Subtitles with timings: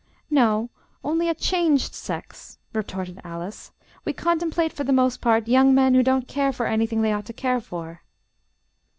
[0.31, 0.71] "No,
[1.03, 3.71] only a changed sex," retorted Alice;
[4.03, 7.25] "we contemplate for the most part young men who don't care for anything they ought
[7.27, 8.01] to care for."